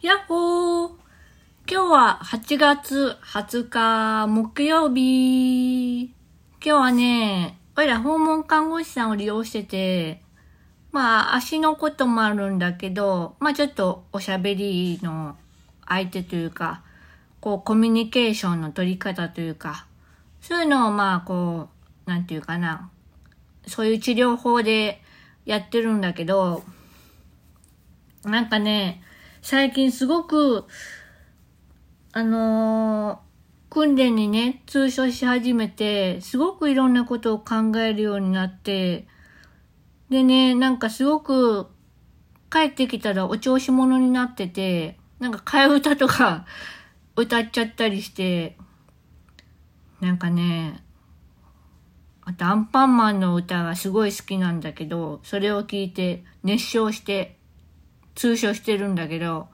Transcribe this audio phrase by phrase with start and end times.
[0.00, 0.90] やっほー
[1.68, 6.04] 今日は8月20日木曜日。
[6.04, 6.12] 今
[6.60, 10.22] 日はね、おいら訪問看護師さんを利用してて、
[10.92, 15.34] まあ足のこともあるんだけど、まあちょっとおしゃべりの
[15.88, 16.82] 相手というか、
[17.40, 19.88] こうコミュニケーションの取り方というか、
[20.40, 21.70] そういうのをまあこ
[22.06, 22.88] う、なんていうかな、
[23.66, 25.02] そういう治療法で
[25.44, 26.62] やってるんだけど、
[28.22, 29.02] なんかね、
[29.50, 30.66] 最近すごく、
[32.12, 39.06] あのー訓練にね、通所し始めて、すごくいろんなことを考えるようになって、
[40.10, 41.68] でね、なんかすごく、
[42.50, 46.44] 帰ってきたらお調子者になってて、なんか替え歌とか
[47.16, 48.58] 歌っちゃったりして、
[50.02, 50.84] なんかね、
[52.26, 57.37] あとアンパンマンの歌がすごい好きなんだけど、それを聞いて熱唱して、
[58.18, 59.46] 通所してるんだけど、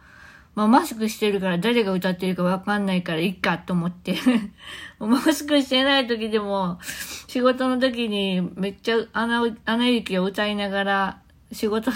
[0.55, 4.17] まあマスクしてるから誰が歌ってるかわかんないからいっかと思って。
[4.99, 6.79] マスクしてない時でも
[7.29, 11.21] 仕事の時にめっちゃ穴、穴行きを歌いながら
[11.53, 11.91] 仕事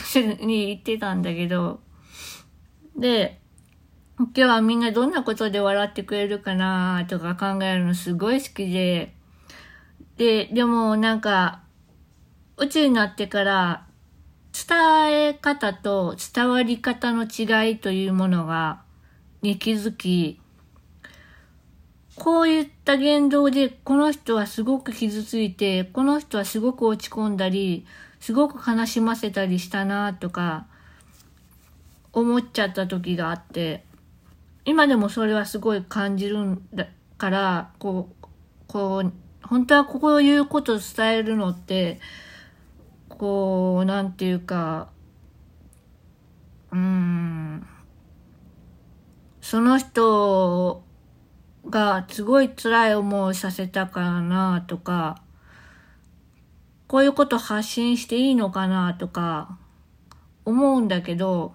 [0.45, 1.81] に行ってたんだけど、
[2.98, 3.41] で、
[4.19, 9.14] 今日はみんなどんなことで笑ってくれるかなとか考えるのすごい好きで、
[10.19, 11.62] で、でもなんか、
[12.59, 13.88] 宇宙になってから
[14.69, 18.83] 伝え方と伝わり方の違いというものが、
[19.41, 20.41] に気づき、
[22.16, 27.86] こういった言動でこの人はすごく傷ついて、この人はすごく落ち込んだり、
[28.20, 30.66] すごく悲しませたりしたなとか、
[32.12, 33.84] 思っちゃった時があって、
[34.64, 38.27] 今でもそれはすごい感じるんだから、こう、
[38.66, 42.00] こう、本当はこういうことを伝えるのって、
[43.19, 44.91] こう、なんていうか、
[46.70, 47.66] うん、
[49.41, 50.84] その人
[51.69, 55.23] がすごい辛い思いをさせたからなとか、
[56.86, 59.58] こういうこと発信していいのかなとか、
[60.45, 61.55] 思うんだけど、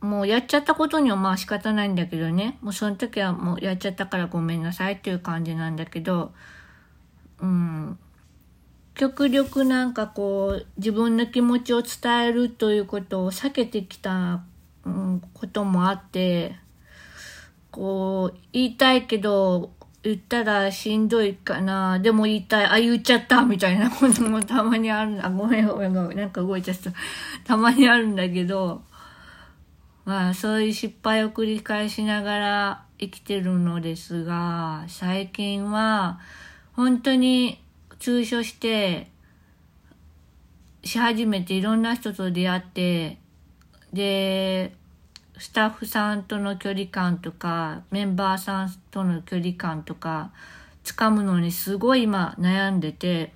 [0.00, 2.58] もうやっちゃったことにはまあ仕方ないんだけどね。
[2.62, 6.32] もうその時はもうやっちゃったからごめんなさいっていう感じなんだけど、
[7.40, 7.98] うん。
[8.96, 14.42] 極力なんかこう自分の気持ちを伝えるということを避けてきた、
[14.84, 16.56] うん、こともあって、
[17.70, 19.70] こう言いたいけど
[20.02, 21.98] 言ったらしんどいかな。
[21.98, 22.64] でも言いたい。
[22.66, 25.18] あ、言っちゃったみたいなこともたまにある。
[25.24, 26.16] あ、ごめんごめんごめん。
[26.16, 26.92] なんか動いちゃった。
[27.44, 28.82] たまにあるんだけど、
[30.04, 36.20] まあそういう失敗を繰り返しながら生きてるのですが、最近は
[36.72, 37.60] 本当に
[37.98, 39.10] 通所して、
[40.84, 43.18] し始めていろんな人と出会って、
[43.92, 44.74] で、
[45.38, 50.32] スタッフさんとの距離感とか、メンバーさんとの距離感とか、
[50.82, 53.32] つかむのにすごい今悩んでて、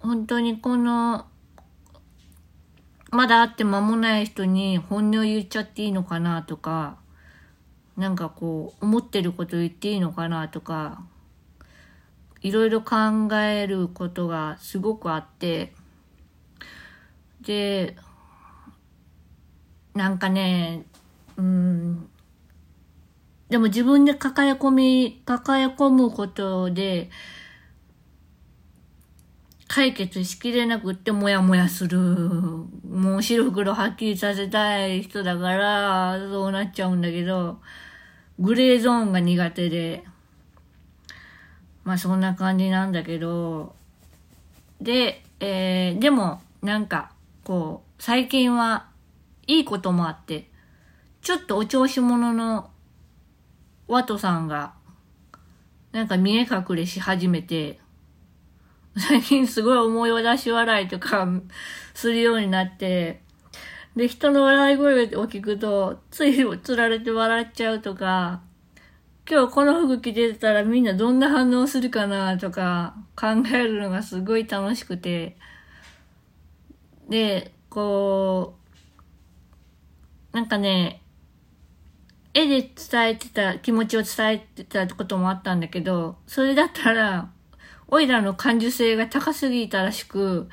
[0.00, 1.26] 本当にこの、
[3.10, 6.96] まだ会って間もない人に本音を言っちゃっていいのかなとか、
[7.96, 11.04] なんかこう、思ってること言っていいのかなとか、
[12.42, 12.96] いろいろ考
[13.36, 15.72] えることがすごくあって、
[17.42, 17.96] で、
[19.94, 20.84] なんかね、
[21.36, 22.08] うん、
[23.48, 27.10] でも自分で抱え込み、抱え込むことで、
[29.66, 31.98] 解決しきれなくってもやもやする。
[31.98, 37.60] もう白黒はっきりさせたい人だから、そうなっちゃうんだけど、
[38.38, 40.04] グレーゾーンが苦手で、
[41.84, 43.74] まあそんな感じなんだけど、
[44.80, 47.12] で、えー、でもなんか
[47.44, 48.86] こう、最近は
[49.46, 50.48] いいこともあって、
[51.22, 52.70] ちょっとお調子者の
[53.88, 54.74] ワトさんが、
[55.92, 57.80] なんか見え隠れし始めて、
[58.96, 61.26] 最近すごい思いを出し笑いとか
[61.94, 63.20] するようになって、
[63.96, 68.42] で、人の笑い声を聞くと、ついつられて笑っちゃうとか、
[69.30, 75.36] 今日この服着てたらみんなどんな反応するかなとか考えるのがすごい楽しくて、
[77.08, 78.56] で、こ
[80.32, 81.00] う、なんかね、
[82.34, 87.30] 絵で伝えてた、気持ちを伝えてたこともあったんだけど、それだったら、
[87.86, 90.48] オイラの感受性が高すぎたらしく、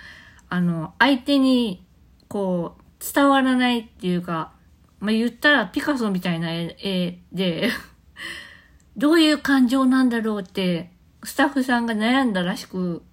[0.50, 1.84] あの、相手に、
[2.28, 4.54] こう、伝わらないっていうか、
[5.00, 7.70] まあ、言ったらピカソみたいな絵絵で、
[8.98, 10.92] どういう感情なんだろうって、
[11.24, 13.04] スタッフさんが悩んだらしく、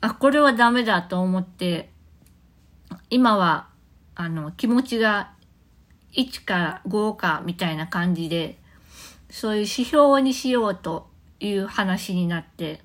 [0.00, 1.90] あ、これはダメだと思って、
[3.10, 3.68] 今は
[4.16, 5.32] あの、気持ちが
[6.12, 8.58] 1か5かみたいな感じで、
[9.28, 11.08] そういう指標にしようと
[11.40, 12.80] いう話になって、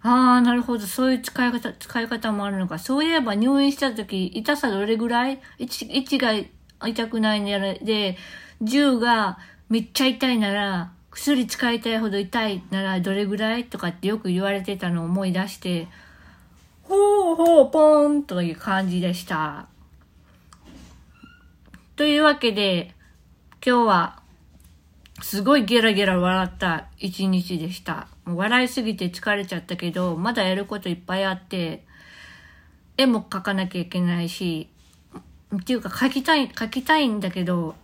[0.00, 0.86] ああ、なるほど。
[0.86, 2.78] そういう使い方、使い方もあるのか。
[2.78, 8.16] そういえば入院した時、痛さどれぐらい ?1、1が痛くないなら、で、
[8.62, 9.38] 10が
[9.68, 15.88] めっちゃ痛いなら、薬使いたいほど痛いならどれぐらいとかってよく言われてたのを思い出して、
[16.84, 19.66] ほうほうぽーんという感じでした。
[21.96, 22.94] というわけで、
[23.66, 24.22] 今日は
[25.20, 28.06] すごいゲラゲラ笑った一日でした。
[28.24, 31.84] もう笑いすぎて疲れちゃったけど、まだやることいっぱいあって、
[32.96, 34.68] 絵も描かなきゃいけないし、
[35.56, 37.74] っていうか描きたい、描きたいんだけど、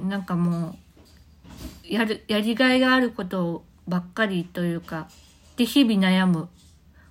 [0.00, 0.87] なんかもう、
[1.88, 5.08] やる、やりがいがあることばっかりというか、
[5.56, 6.48] で日々悩む。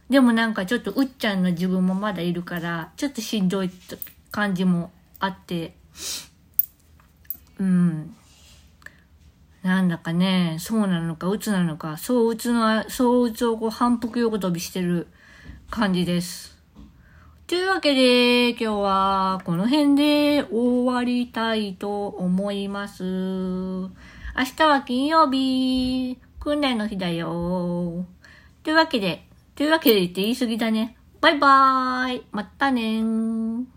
[0.10, 3.72] でもなんかちょっとうっちゃんの自分もまだいるから、ちょっとしんどい
[4.32, 5.76] 感じもあって、
[7.60, 8.16] うん。
[9.64, 15.08] なんだかね、そうなのか、鬱なのか、そう鬱の、そう鬱をこう反復横跳びしてる
[15.70, 16.58] 感じです。
[17.48, 23.04] というわけで、今日はこの辺で終わりたいと思います。
[24.40, 28.06] 明日は金曜日、訓練の日だよ。
[28.62, 30.96] というわけで、というわけで言って言い過ぎだね。
[31.22, 32.24] バイバーイ。
[32.32, 33.77] またねー。